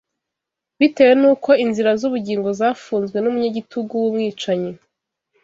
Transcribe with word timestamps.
Bitewe 0.79 1.13
n’uko 1.21 1.49
inzira 1.63 1.91
z’ubugingo 1.99 2.47
zafunzwe 2.59 3.17
n’umunyagitugu 3.19 3.93
w’Umwicanyi 4.03 4.71